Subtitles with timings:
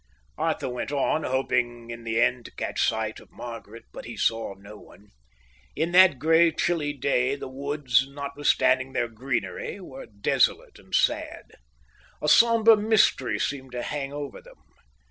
[0.39, 4.55] Arthur went on, hoping in the end to catch sight of Margaret, but he saw
[4.55, 5.09] no one.
[5.75, 11.51] In that grey, chilly day the woods, notwithstanding their greenery, were desolate and sad.
[12.19, 14.57] A sombre mystery seemed to hang over them.